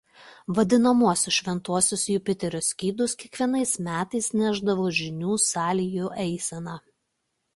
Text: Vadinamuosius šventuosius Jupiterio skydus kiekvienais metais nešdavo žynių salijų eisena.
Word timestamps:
Vadinamuosius 0.59 1.35
šventuosius 1.41 2.05
Jupiterio 2.13 2.61
skydus 2.69 3.13
kiekvienais 3.23 3.75
metais 3.89 4.29
nešdavo 4.41 4.89
žynių 5.01 5.37
salijų 5.51 6.09
eisena. 6.27 6.79